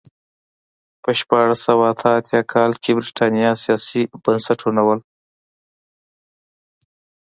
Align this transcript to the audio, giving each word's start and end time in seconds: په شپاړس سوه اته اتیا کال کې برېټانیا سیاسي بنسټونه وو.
په 1.01 1.09
شپاړس 1.19 1.59
سوه 1.67 1.83
اته 1.93 2.07
اتیا 2.17 2.41
کال 2.53 2.71
کې 2.83 2.91
برېټانیا 2.97 3.51
سیاسي 3.63 4.01
بنسټونه 4.23 4.81
وو. 4.83 4.95